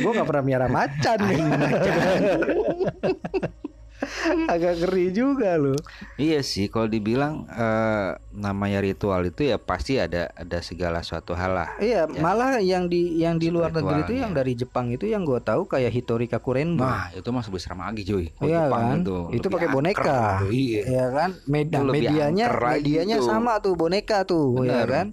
[0.00, 1.18] gua nggak pernah miara macan.
[4.48, 5.72] Agak ngeri juga lu.
[6.14, 11.52] Iya sih, kalau dibilang eh, namanya ritual itu ya pasti ada ada segala suatu hal
[11.54, 11.68] lah.
[11.78, 12.20] Iya, Ya.
[12.20, 15.64] malah yang di yang di luar negeri itu yang dari Jepang itu yang gua tahu
[15.64, 16.82] kayak Hitori Kakurenbo.
[16.82, 18.28] Nah, itu mah sebesar lagi cuy.
[18.30, 18.98] Kalau Iya Jepang kan?
[19.00, 20.20] itu, Itu pakai boneka.
[20.38, 20.80] gitu, Iya.
[20.86, 23.26] ya kan Med- Itu lebih medianya medianya tuh.
[23.26, 24.88] sama tuh boneka tuh ya Bener.
[24.88, 25.06] kan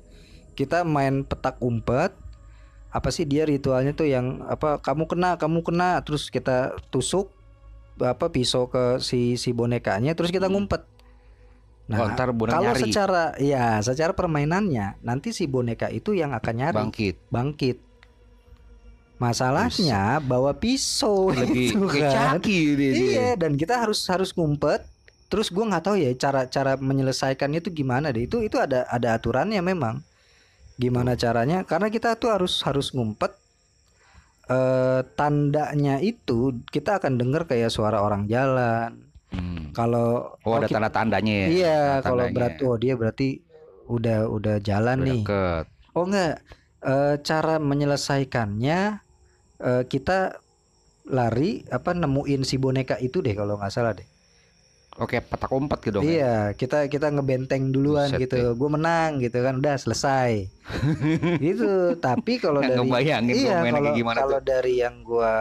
[0.53, 2.13] kita main petak umpet
[2.87, 7.33] apa sih dia ritualnya tuh yang apa kamu kena kamu kena terus kita tusuk
[8.01, 12.81] apa pisau ke si si bonekanya terus kita ngumpet oh, nah ntar boneka kalau nyari
[12.89, 17.15] secara ya secara permainannya nanti si boneka itu yang akan nyari bangkit.
[17.29, 17.77] bangkit
[19.23, 22.35] Masalahnya bawa pisau lebih gitu kan.
[22.35, 22.91] caki dia, dia.
[22.91, 24.83] Iya, dan kita harus harus ngumpet.
[25.31, 28.27] Terus gua nggak tahu ya cara cara menyelesaikannya itu gimana deh.
[28.27, 30.03] Itu itu ada ada aturannya memang.
[30.75, 31.63] Gimana caranya?
[31.63, 33.31] Karena kita tuh harus harus ngumpet.
[34.43, 39.07] Eh tandanya itu kita akan dengar kayak suara orang jalan.
[39.31, 39.71] Hmm.
[39.71, 41.47] Kalau Oh, ada kita- tanda-tandanya ya.
[41.47, 43.39] Iya, kalau berarti oh dia berarti
[43.87, 45.21] udah udah jalan Udah nih.
[45.23, 45.65] deket.
[45.95, 46.43] Oh enggak,
[46.83, 48.99] Eh, cara menyelesaikannya
[49.63, 50.35] eh, kita
[51.07, 54.03] lari apa nemuin si boneka itu deh kalau nggak salah deh.
[55.01, 56.03] Oke, petak umpet gitu dong.
[56.05, 56.11] ya?
[56.13, 58.53] Iya, kita kita ngebenteng duluan Buset gitu.
[58.53, 60.53] Gue menang gitu kan, udah selesai.
[61.49, 61.97] gitu.
[61.97, 62.85] Tapi kalau dari
[63.33, 65.33] iya kalau kalau dari yang gua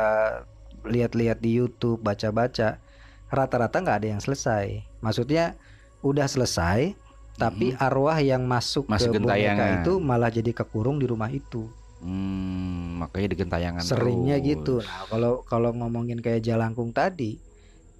[0.89, 2.81] lihat-lihat di YouTube, baca-baca,
[3.29, 4.83] rata-rata nggak ada yang selesai.
[5.05, 5.53] Maksudnya
[6.01, 6.97] udah selesai,
[7.37, 8.89] tapi arwah yang masuk.
[8.89, 11.69] Masuk ke boneka itu malah jadi kekurung di rumah itu.
[12.03, 14.49] Hmm, makanya di gentayangan Seringnya terus.
[14.49, 14.75] gitu.
[14.83, 17.39] Nah, kalau kalau ngomongin kayak jalangkung tadi,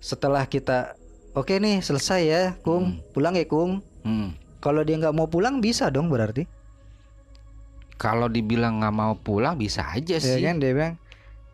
[0.03, 0.99] setelah kita
[1.33, 3.81] oke nih selesai ya, Kung, pulang ya, Kung.
[4.03, 4.35] Hmm.
[4.59, 6.47] Kalau dia nggak mau pulang bisa dong berarti.
[7.97, 10.43] Kalau dibilang nggak mau pulang bisa aja Ya sih.
[10.43, 10.95] kan dia bilang,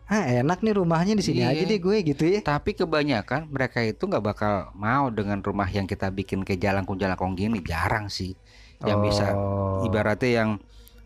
[0.05, 1.53] "Ah, enak nih rumahnya di sini Iya.
[1.53, 5.85] aja deh gue gitu ya." Tapi kebanyakan mereka itu nggak bakal mau dengan rumah yang
[5.85, 7.61] kita bikin kayak jalangkung-jalangkung gini.
[7.61, 8.33] Jarang sih
[8.81, 10.49] yang bisa Oh, ibaratnya yang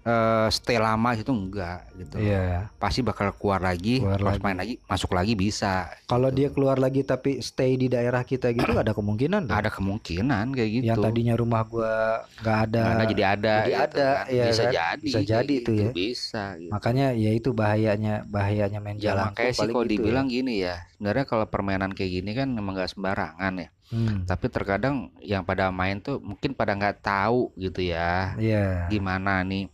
[0.03, 2.15] eh, stay lama itu enggak gitu.
[2.17, 2.67] Iya.
[2.75, 4.43] Pasti bakal keluar lagi, Keluar pas lagi.
[4.43, 5.87] main lagi, masuk lagi bisa.
[6.05, 6.37] Kalau gitu.
[6.37, 9.55] dia keluar lagi tapi stay di daerah kita gitu ada kemungkinan dong.
[9.55, 10.85] ada kemungkinan kayak gitu.
[10.85, 11.93] Yang tadinya rumah gua
[12.39, 12.81] nggak ada.
[12.83, 14.25] Nggak ada jadi ada, Jadi gitu ada, kan.
[14.27, 14.73] iya bisa kan?
[14.73, 15.91] jadi, Bisa jadi itu gitu, ya.
[15.91, 16.43] Bisa.
[16.55, 16.71] Gitu.
[16.71, 19.31] Makanya ya itu bahayanya bahayanya main Ya jalan.
[19.31, 23.53] makanya sih kalau dibilang gini ya, sebenarnya kalau permainan kayak gini kan memang nggak sembarangan
[23.57, 23.69] ya.
[23.93, 28.89] Hmm, Tapi terkadang yang pada main tuh mungkin pada nggak tahu gitu ya, Iya.
[28.89, 29.69] gimana nih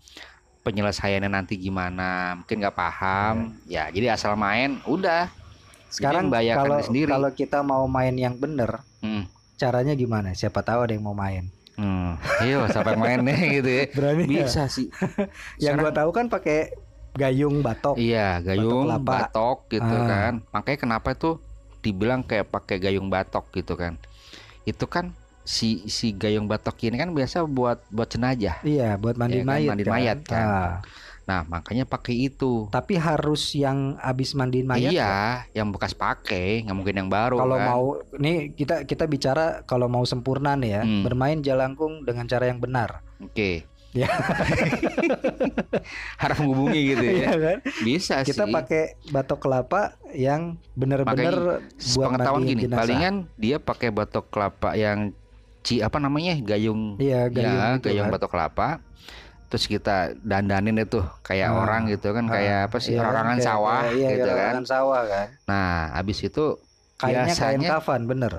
[0.59, 3.55] penyelesaiannya nanti gimana, mungkin nggak paham.
[3.65, 5.31] Ya jadi asal main, udah.
[5.87, 7.09] Sekarang kalau diri sendiri.
[7.09, 9.23] kalau kita mau main yang bener, Hmm.
[9.55, 10.35] caranya gimana?
[10.35, 11.47] Siapa tahu ada yang mau main.
[11.73, 12.19] Hmm.
[12.43, 13.83] Iya, siapa yang main nih gitu ya.
[13.89, 14.43] Berani ya?
[14.43, 14.91] Bisa sih.
[15.63, 16.59] Yang gua Sekarang- tahu kan pakai
[17.15, 17.95] gayung batok.
[17.95, 19.31] Iya, gayung, kelapa.
[19.31, 20.05] batok gitu Ah.
[20.05, 20.33] kan.
[20.51, 21.39] Makanya kenapa tuh
[21.79, 23.95] dibilang kayak pakai gayung batok gitu kan.
[24.69, 28.61] Itu kan si si gayung batok ini kan biasa buat buat jenazah.
[28.61, 29.91] Iya, buat mandi kan, mayat mandi kan.
[29.91, 30.45] mayat kan.
[30.45, 30.73] Ah,
[31.25, 32.65] Nah, makanya pakai itu.
[32.69, 34.89] tapi harus yang habis mandiin mayat.
[34.89, 35.61] iya, ya?
[35.61, 37.65] yang bekas pakai, nggak mungkin yang baru Kalau kan.
[37.65, 37.85] mau
[38.17, 41.05] nih kita kita bicara kalau mau sempurna nih ya, Hmm.
[41.05, 43.05] bermain jalangkung dengan cara yang benar.
[43.21, 43.61] Oke.
[43.89, 44.05] Ya.
[46.21, 47.11] Harap menghubungi gitu ya.
[47.11, 47.57] Iya kan?
[47.81, 48.53] Bisa Kita sih.
[48.53, 51.63] pakai batok kelapa yang benar-benar
[51.95, 52.77] buat Pengetahuan gini, jenazah.
[52.79, 55.11] palingan dia pakai batok kelapa yang
[55.61, 56.33] ci apa namanya?
[56.37, 58.13] gayung Iya, gayung ya, itu gayung kan.
[58.15, 58.67] batok kelapa.
[59.49, 62.93] Terus kita dandanin itu kayak Ah, orang gitu kan, ah, kayak apa sih?
[62.93, 64.63] Iya Rorangan kayak- sawah kayak- iya, gitu kayak kan.
[64.63, 65.27] sawah kan.
[65.43, 66.43] Nah, habis itu
[66.95, 68.31] Kainnya kain biasanya kafan bener.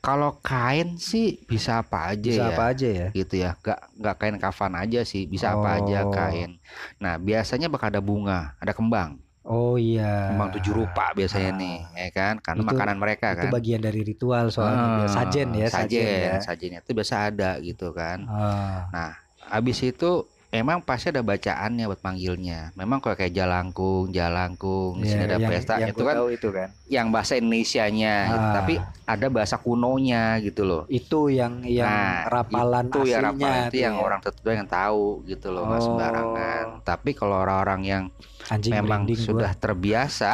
[0.00, 2.50] Kalau kain sih bisa apa aja Bisa ya.
[2.50, 3.08] apa aja ya?
[3.12, 6.10] gitu ya nggak nggak kain kafan aja sih bisa apa aja Oh.
[6.10, 6.56] kain
[6.96, 10.30] nah biasanya bakal ada bunga ada kembang Oh iya.
[10.30, 11.58] kembang tujuh rupa biasanya Ah.
[11.58, 15.48] nih ya kan karena Itu- makanan mereka Itu kan bagian dari ritual soalnya Ah, sajen
[15.52, 16.34] ya, sajen ya.
[16.38, 19.10] sajennya itu biasa ada gitu kan Ah, nah
[19.42, 25.22] habis itu emang pasti ada bacaannya buat manggilnya memang kalau kayak jalangkung jalangkung di sini
[25.24, 26.68] ada yang- pesta yang itu kan tahu itu kan.
[26.88, 28.38] yang bahasa Indonesianya gitu.
[28.42, 28.54] Ah.
[28.56, 33.54] tapi ada bahasa kunonya gitu loh Itu yang yang Nah, rapalan itu ya aslinya rapalan
[33.60, 34.02] itu tuh yang ya.
[34.02, 35.86] orang tertentu yang tahu gitu loh nggak Oh.
[35.86, 38.04] sembarangan tapi kalau orang-orang yang
[38.48, 39.26] anjing memang merinding gua.
[39.30, 40.30] sudah terbiasa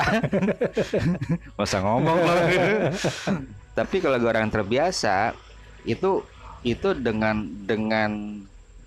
[1.59, 2.41] masa ngomong loh
[3.79, 5.37] tapi kalau orang terbiasa
[5.85, 6.25] itu
[6.63, 8.41] itu dengan dengan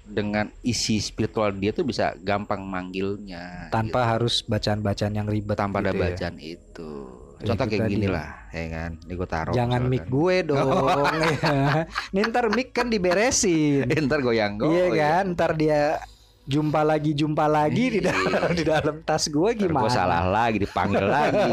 [0.10, 5.90] dengan isi spiritual dia tuh bisa gampang manggilnya tanpa harus bacaan-bacaan yang ribet tanpa ada
[5.90, 6.04] gitu ya.
[6.08, 6.92] bacaan itu
[7.40, 10.60] Ya, contoh itu kayak gini lah ya kan ini gue taruh Jangan mic gue dong.
[11.40, 11.88] ya.
[12.12, 13.88] Ntar mic kan diberesin.
[14.06, 14.92] Ntar goyang iya goyang.
[14.92, 15.24] kan?
[15.32, 16.04] Ntar dia
[16.44, 18.52] jumpa lagi jumpa lagi di dalam Iya.
[18.52, 19.86] di dalam tas gue gimana?
[19.86, 21.48] gua salah lagi dipanggil lagi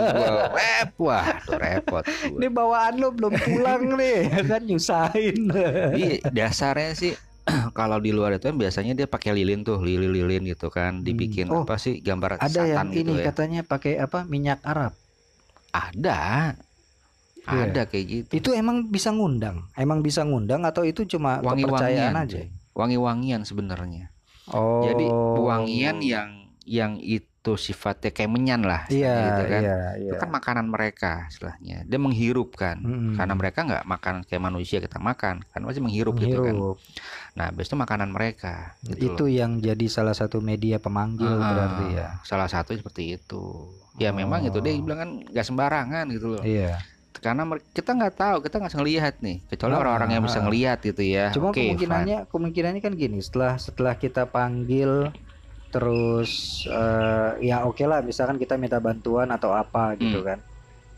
[0.51, 2.35] web wah tuh repot gua.
[2.35, 5.39] Ini bawaan lo belum pulang nih, ya kan nyusahin.
[5.93, 7.13] Iya, dasarnya sih
[7.79, 11.63] kalau di luar itu kan biasanya dia pakai lilin tuh, lilin-lilin gitu kan, dibikin Oh,
[11.63, 13.25] apa sih gambar Ada satan yang gitu ini ya.
[13.31, 14.93] katanya pakai apa minyak Arab.
[15.71, 16.55] Ada.
[17.47, 17.63] Iya.
[17.71, 18.31] Ada kayak gitu.
[18.43, 22.39] Itu emang bisa ngundang, emang bisa ngundang atau itu cuma kepercayaan Wangi-wangian aja?
[22.75, 24.11] Wangi-wangian sebenarnya.
[24.51, 24.83] Oh.
[24.83, 25.07] Jadi
[25.39, 26.29] wangian yang
[26.67, 29.63] yang itu itu sifatnya kayak menyan lah Iya, istilahnya gitu kan.
[29.63, 30.19] iya, Itu iya.
[30.19, 31.87] kan makanan mereka istilahnya.
[31.87, 32.83] Dia menghirup kan.
[32.83, 33.15] Mm-mm.
[33.15, 36.59] Karena mereka nggak makan kayak manusia kita makan, kan masih menghirup, gitu kan.
[37.37, 38.73] Nah, habis itu makanan mereka.
[38.81, 39.29] Gitu Itu loh.
[39.29, 42.09] yang jadi salah satu media pemanggil Ah, berarti ya.
[42.25, 43.69] Salah satu seperti itu.
[43.97, 44.81] Ya memang itu dia Oh.
[44.81, 46.43] bilang kan nggak sembarangan gitu loh.
[46.43, 46.81] Iya.
[47.17, 49.37] Karena kita nggak tahu, kita nggak bisa ngelihat nih.
[49.47, 51.29] Kecuali Ah, orang-orang yang bisa ngelihat gitu ya.
[51.31, 51.77] Cuma Oke, fine.
[51.77, 55.13] kemungkinannya kemungkinannya kan gini, setelah setelah kita panggil
[55.69, 56.31] terus
[56.65, 60.27] eh, ya oke lah misalkan kita minta bantuan atau apa gitu Hmm.
[60.27, 60.39] kan.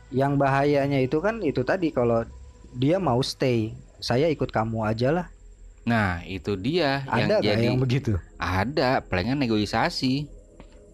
[0.09, 2.23] Yang bahayanya itu kan itu tadi kalau
[2.73, 5.27] dia mau stay, saya ikut kamu aja lah.
[5.89, 8.13] Nah, itu dia yang Ada nggak jadi yang begitu?
[8.37, 10.29] ada, palingan negosiasi.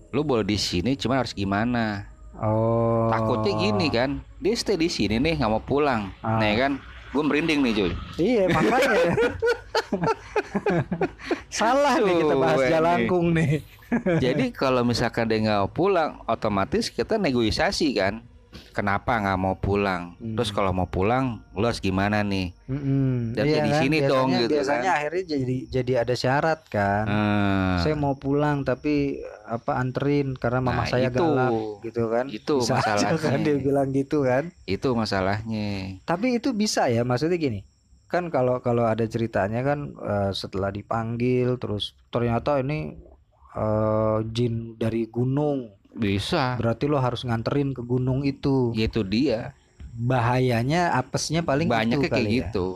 [0.09, 2.07] Lu boleh di sini, cuman harus gimana?
[2.37, 3.11] Oh.
[3.11, 6.39] Takutnya gini kan, dia stay di sini nih nggak mau pulang, Ah.
[6.39, 6.73] nah ya kan?
[7.11, 7.93] Gue merinding nih cuy.
[8.17, 9.15] Iya makanya.
[11.49, 12.73] Salah nih kita bahas Cuek nih.
[12.73, 13.53] jalangkung nih.
[14.19, 18.27] Jadi kalau misalkan dia nggak mau pulang, otomatis kita negosiasi kan.
[18.71, 20.15] Kenapa nggak mau pulang?
[20.17, 20.35] Hmm.
[20.35, 22.51] Terus kalau mau pulang, lu harus gimana nih?
[22.65, 23.33] Mm-mm.
[23.33, 23.81] Dan Iya kayak di kan?
[23.81, 24.97] sini biasanya, dong, gitu Biasanya kan.
[24.97, 27.05] akhirnya jadi jadi ada syarat kan.
[27.05, 31.21] Hmm, Saya mau pulang tapi apa anterin karena mama Nah, saya itu.
[31.21, 32.25] galak gitu kan.
[32.29, 33.21] Itu Bisa aja masalahnya.
[33.21, 34.45] kan dia bilang gitu kan.
[34.65, 35.69] itu masalahnya.
[36.03, 37.63] Tapi itu bisa ya maksudnya gini.
[38.05, 42.95] Kan kalau kalau ada ceritanya kan eh, setelah dipanggil terus ternyata ini
[43.53, 45.71] eh, jin dari gunung.
[45.95, 46.55] Bisa.
[46.55, 48.71] Berarti lo harus nganterin ke gunung itu.
[48.73, 49.51] Itu dia.
[49.95, 52.33] Bahayanya apesnya paling Banyaknya itu kayak kali ya.
[52.43, 52.67] gitu.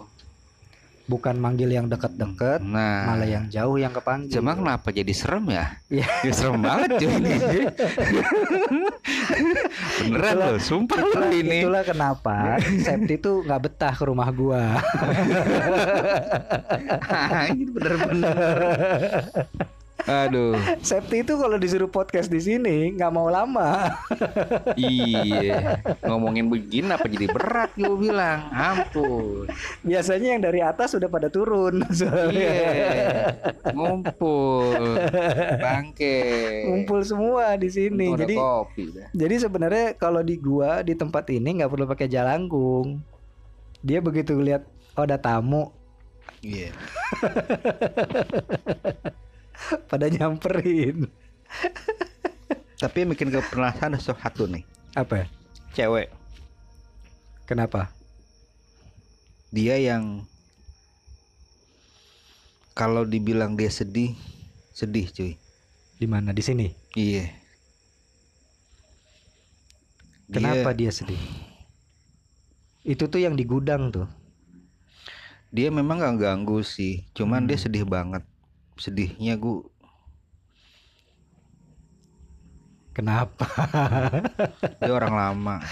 [1.09, 4.29] Bukan manggil yang deket-deket, Nah, malah yang jauh yang kepanggil.
[4.29, 5.73] Cuma kenapa jadi serem ya?
[5.89, 6.05] Iya.
[6.21, 7.33] Ya, serem banget cuy ini.
[10.05, 11.59] Beneran Itulah- loh, sumpah itulah, loh ini.
[11.65, 14.63] itulah kenapa Septi tuh nggak betah ke rumah gua.
[17.51, 18.37] ini bener-bener.
[20.07, 23.99] Aduh, Septi itu kalau disuruh podcast di sini nggak mau lama.
[24.79, 25.83] iya.
[26.07, 28.47] Ngomongin begini apa jadi berat gue bilang.
[28.55, 29.51] Ampun.
[29.83, 31.83] Biasanya yang dari atas sudah pada turun.
[32.29, 33.33] Iya.
[33.73, 35.01] Ngumpul.
[35.59, 36.21] Bangke.
[36.69, 38.13] Ngumpul semua di sini.
[38.15, 39.09] Jadi kopi dah.
[39.13, 43.01] jadi sebenarnya kalau di gua di tempat ini nggak perlu pakai jalangkung.
[43.83, 44.67] Dia begitu lihat
[44.99, 45.71] oh ada tamu
[46.43, 46.71] Iya.
[49.91, 51.09] pada nyamperin.
[52.79, 54.63] Tapi bikin gue penasaran ada satu nih.
[54.95, 55.27] Apa?
[55.75, 56.11] Cewek.
[57.49, 57.91] Kenapa?
[59.51, 60.23] Dia yang
[62.79, 64.15] kalau dibilang dia sedih,
[64.71, 65.33] sedih cuy.
[65.99, 66.31] Di mana?
[66.31, 66.71] Di sini.
[66.95, 67.35] Iya.
[70.31, 71.19] Kenapa dia sedih?
[72.87, 74.07] Itu tuh yang di gudang tuh.
[75.51, 77.65] Dia memang gak ganggu sih, cuman dia Hmm.
[77.65, 78.23] sedih banget.
[78.79, 79.67] Sedihnya gue
[82.95, 83.47] Kenapa?
[84.83, 85.63] dia orang lama.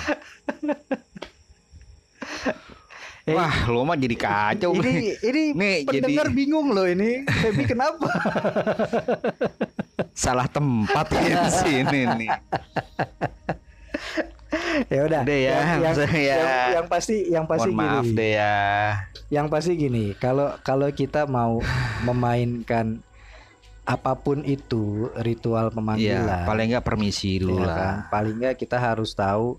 [3.26, 4.86] Eh, Wah, lo mah jadi kacau nih.
[4.86, 7.26] ini ini Nih, pendengar jadi bingung loh ini.
[7.26, 8.06] Feby kenapa?
[10.14, 12.30] salah tempat di sini nih.
[14.92, 15.20] ya udah.
[15.22, 18.14] Udah ya, Yang, yang, saya- yang, yang pasti yang pasti Mohon maaf gini.
[18.14, 18.54] deh ya.
[19.28, 21.58] Yang pasti gini, kalau kalau kita mau
[22.00, 23.02] memainkan
[23.82, 27.76] apa pun itu ritual pemanggilan, paling nggak permisi dulu ya lah.
[27.76, 27.94] kan?
[28.10, 29.58] Paling nggak kita harus tahu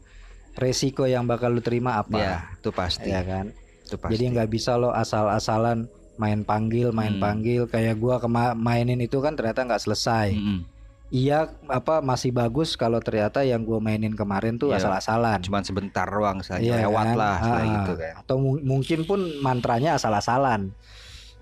[0.53, 3.07] resiko yang bakal lu terima apa, Ya, itu pasti.
[3.07, 3.55] ya kan?
[3.81, 4.11] Itu pasti.
[4.13, 7.23] Jadi nggak bisa lo asal-asalan main panggil, main Hmm.
[7.23, 10.33] panggil kayak gua kema mainin itu kan ternyata nggak selesai.
[10.33, 10.59] Mm-mm.
[11.07, 14.83] Iya, apa masih bagus kalau ternyata yang gua mainin kemarin tuh Iya.
[14.83, 15.39] asal-asalan.
[15.39, 17.15] Cuman sebentar doang saja Iya lewat kan?
[17.15, 18.13] lah setelah Ah, itu kan.
[18.19, 20.75] Atau mu- mungkin pun mantranya asal-asalan.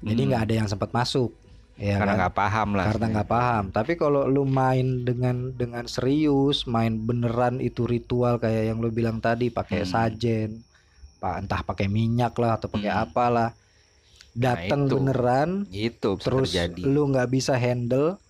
[0.06, 0.30] Jadi Hmm.
[0.30, 1.34] nggak ada yang sempat masuk.
[1.75, 2.19] Ya Karena kan?
[2.23, 2.86] nggak paham lah.
[2.88, 3.63] Karena nggak paham.
[3.67, 9.17] Tapi kalau lu main dengan dengan serius, main beneran itu ritual kayak yang lu bilang
[9.17, 9.89] tadi, pakai Hmm.
[9.89, 10.49] sajen,
[11.17, 13.04] pak entah pakai minyak lah atau pakai Hmm.
[13.04, 13.49] apalah,
[14.32, 14.93] datang itu.
[14.93, 16.86] beneran, Itu terus terjadi.
[16.86, 18.21] lu nggak bisa handle.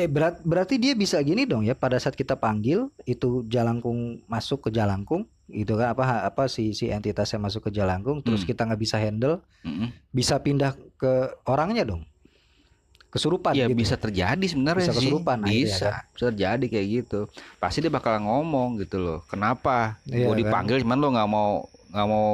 [0.00, 4.64] Eh berat berarti dia bisa gini dong ya pada saat kita panggil itu jalangkung masuk
[4.64, 8.48] ke jalangkung gitu kan apa apa si si entitasnya masuk ke jalangkung terus Hmm.
[8.48, 9.92] kita nggak bisa handle Mm-mm.
[10.08, 11.12] bisa pindah ke
[11.44, 12.08] orangnya dong
[13.10, 13.76] kesurupan Ya gitu.
[13.76, 14.98] bisa terjadi sebenarnya Bisa sih.
[15.02, 17.20] kesurupan, nah, itu ya bisa, bisa terjadi kayak gitu.
[17.58, 19.26] Pasti dia bakal ngomong gitu loh.
[19.26, 19.98] Kenapa?
[20.06, 20.40] Iya Gua kan?
[20.40, 21.50] dipanggil cuman lo nggak mau
[21.90, 22.26] nggak mau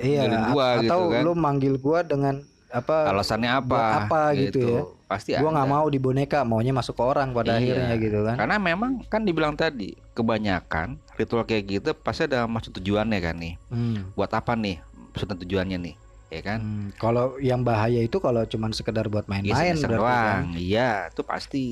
[0.00, 1.22] Iya, gua a- gitu atau kan.
[1.28, 2.40] lu manggil gua dengan
[2.72, 3.12] apa?
[3.12, 3.80] alasannya apa?
[4.08, 4.82] apa gitu ya.
[5.08, 7.64] Pasti gua nggak mau di boneka, maunya masuk ke orang pada Iya.
[7.64, 8.36] akhirnya gitu kan.
[8.36, 13.54] Karena memang kan dibilang tadi kebanyakan ritual kayak gitu pasti ada maksud tujuannya kan nih.
[13.66, 14.12] Hmm.
[14.12, 14.84] Buat apa nih?
[15.08, 15.94] Maksud dan tujuannya nih,
[16.28, 16.58] ya kan?
[16.60, 20.20] Hmm, Kalau yang bahaya itu kalau cuman sekedar buat Iya, main-main iseng-iseng berarti kan.
[20.36, 20.44] doang.
[20.54, 21.64] Iya, itu pasti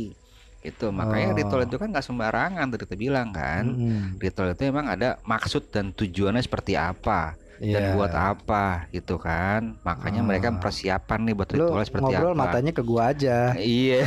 [0.58, 1.36] Itu makanya Oh.
[1.36, 3.70] ritual itu kan nggak sembarangan tadi kita bilang kan.
[3.70, 4.18] Mm-mm.
[4.18, 7.92] Ritual itu emang ada maksud dan tujuannya seperti apa dan Iya.
[7.92, 9.80] buat apa gitu kan.
[9.80, 10.58] Makanya mereka Ah.
[10.58, 12.40] persiapan nih buat Lu ritual seperti ngobrol apa.
[12.42, 13.56] matanya ke gua aja.
[13.56, 14.00] Iya.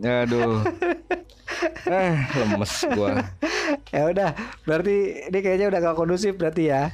[0.00, 0.60] Aduh.
[1.86, 3.10] Eh, lemes gua.
[3.90, 4.30] Ya udah,
[4.64, 4.96] berarti
[5.28, 6.90] ini kayaknya udah gak kondusif berarti ya.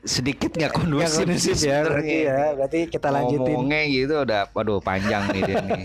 [0.00, 2.40] Sedikit nggak kondusif, kondusif sih ya, berarti ya.
[2.56, 3.52] Berarti kita lanjutin.
[3.52, 5.82] Ngomongnya gitu udah waduh panjang nih dia nih.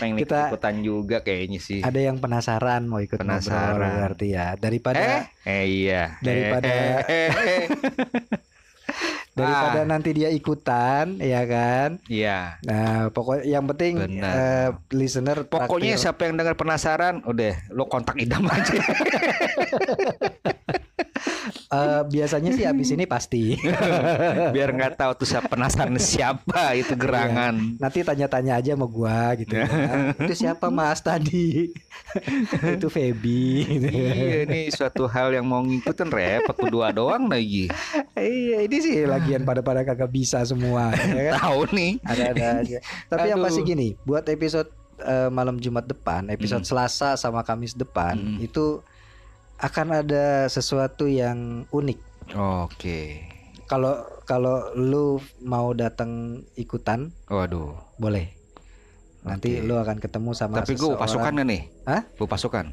[0.00, 1.80] Pengen Kita- ikutan juga kayaknya sih.
[1.80, 3.76] Ada yang penasaran mau ikut Penasaran.
[3.76, 4.56] ngobrol berarti ya.
[4.56, 6.02] Daripada Eh, eh iya.
[6.18, 7.66] Daripada- Eh, eh, eh, eh.
[9.34, 9.88] daripada Ah.
[9.88, 11.98] nanti dia ikutan ya kan.
[12.06, 12.62] Iya.
[12.62, 14.30] Nah, pokok yang penting Benar.
[14.30, 16.02] eh, listener Pokoknya traktir.
[16.06, 18.78] siapa yang dengar penasaran, udah lo kontak Idam aja.
[21.74, 23.58] Eh, biasanya sih abis ini pasti.
[24.54, 27.76] Biar nggak tahu tuh siapa penasaran siapa itu gerangan.
[27.76, 29.54] Nanti tanya-tanya aja sama gua gitu.
[29.54, 29.66] ya.
[30.20, 31.70] Itu siapa Mas tadi?
[32.62, 33.44] Itu Feby.
[33.66, 33.88] gitu.
[33.88, 37.66] iya, ini suatu hal yang mau ngikut kan repot berdua doang lagi.
[38.14, 41.40] Iya, ini sih lagian pada-pada kagak bisa semua ya kan.
[41.42, 41.92] Tahu nih.
[42.02, 42.78] Ada-ada aja.
[43.06, 43.48] Tapi yang Aduh.
[43.48, 46.70] pasti gini, buat episode eh, malam Jumat depan, episode Hmm.
[46.70, 48.38] Selasa sama Kamis depan Hmm.
[48.38, 48.78] itu
[49.64, 51.98] akan ada sesuatu yang unik.
[52.36, 53.24] Oke.
[53.64, 53.96] Kalau
[54.28, 57.72] kalau lu mau datang ikutan, Waduh.
[57.96, 58.28] boleh.
[59.24, 59.64] Nanti Oke.
[59.64, 61.00] lu akan ketemu sama Tapi gue seseorang.
[61.00, 61.62] pasukan nih?
[61.88, 62.02] Hah?
[62.12, 62.66] Gue pasukan.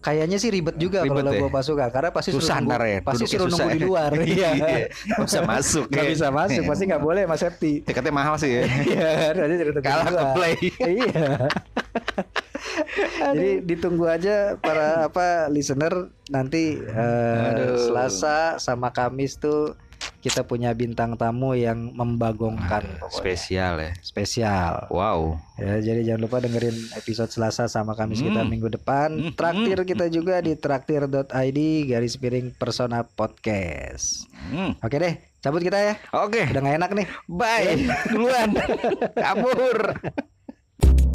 [0.00, 1.40] Kayaknya sih ribet juga Ribet kalau ya?
[1.44, 3.84] gua pasukan karena pasti Susah suruh nunggu, ya, pasti suruh susah nunggu di ya.
[3.84, 4.10] luar.
[4.32, 4.50] Iya.
[4.56, 6.10] Nggak bisa masuk Nggak ya.
[6.16, 7.72] bisa masuk, pasti nggak boleh Mas Septi.
[7.84, 8.62] Tiketnya mahal sih ya.
[8.88, 10.54] Iya, nanti tunggu Kalah ke play.
[10.88, 11.28] iya.
[13.30, 17.78] Jadi ditunggu aja para apa listener nanti Aduh.
[17.80, 19.74] Selasa sama Kamis tuh
[20.20, 23.08] kita punya bintang tamu yang membagongkan Aduh.
[23.08, 23.92] Spesial ya.
[24.00, 24.84] spesial.
[24.88, 25.40] Wow.
[25.56, 28.48] Ya, jadi jangan lupa dengerin episode Selasa sama Kamis kita Hmm.
[28.48, 29.08] minggu depan.
[29.10, 34.28] Hmm, Traktir kita juga di traktir.id garis piring persona podcast.
[34.48, 34.76] Hmm.
[34.78, 35.94] Oke deh, cabut kita ya.
[36.14, 36.48] Oke.
[36.48, 37.06] Udah gak enak nih.
[37.26, 37.76] Bye.
[38.08, 38.50] Duluan.
[39.24, 39.78] Kabur.